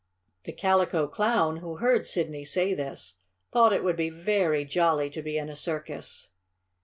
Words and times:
The 0.45 0.51
Calico 0.51 1.07
Clown, 1.07 1.57
who 1.57 1.75
heard 1.75 2.07
Sidney 2.07 2.43
say 2.43 2.73
this, 2.73 3.17
thought 3.51 3.71
it 3.71 3.83
would 3.83 3.97
be 3.97 4.09
very 4.09 4.65
jolly 4.65 5.11
to 5.11 5.21
be 5.21 5.37
in 5.37 5.47
a 5.47 5.55
circus. 5.55 6.29